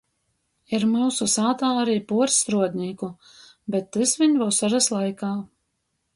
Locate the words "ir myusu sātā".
0.77-1.69